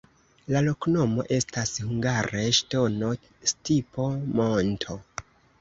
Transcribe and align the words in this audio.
La 0.53 0.61
loknomo 0.67 1.25
estas 1.35 1.75
hungare: 1.83 2.43
ŝtono-stipo-monto. 2.61 4.99